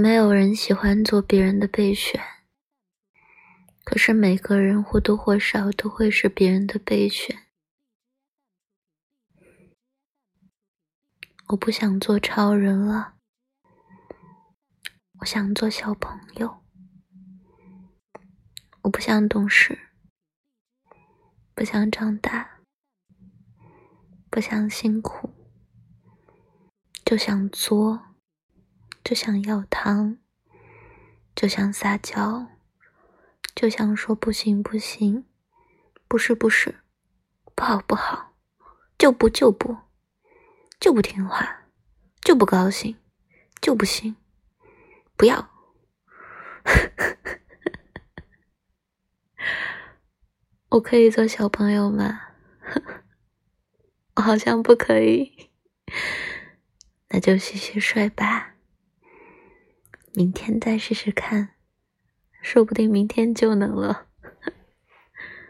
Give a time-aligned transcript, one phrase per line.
[0.00, 2.22] 没有人喜欢做别人的备选，
[3.82, 7.48] 可是每个人或多或少都会是别人的备选。
[11.48, 13.14] 我不想做超人了，
[15.18, 16.62] 我想做小朋友。
[18.82, 19.76] 我不想懂事，
[21.56, 22.60] 不想长大，
[24.30, 25.34] 不想辛苦，
[27.04, 28.07] 就想作。
[29.04, 30.18] 就想要糖，
[31.34, 32.46] 就想撒娇，
[33.54, 35.24] 就想说不行不行，
[36.06, 36.80] 不是不是，
[37.54, 38.34] 不好不好，
[38.98, 39.78] 就不就不，
[40.78, 41.64] 就不听话，
[42.20, 42.96] 就不高兴，
[43.60, 44.16] 就不行，
[45.16, 45.48] 不要。
[50.70, 52.20] 我可以做小朋友吗？
[54.16, 55.50] 我好像不可以，
[57.08, 58.56] 那就洗洗睡吧。
[60.14, 61.50] 明天再试试看，
[62.42, 64.07] 说不定明天就能了。